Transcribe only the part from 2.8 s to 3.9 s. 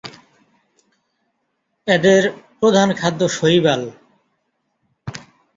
খাদ্য শৈবাল।